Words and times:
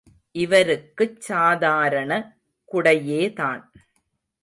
இவருக்குச் 0.35 1.21
சாதாரண 1.21 2.11
குடையேதான். 2.71 3.61